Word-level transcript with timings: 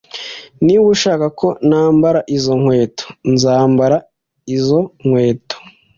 Niba 0.65 0.85
ushaka 0.95 1.25
ko 1.39 1.47
nambara 1.69 2.19
izo 2.35 2.53
nkweto 2.61 3.05
nzambara 3.33 3.97
izo 4.57 4.79
nkweto 5.01 5.57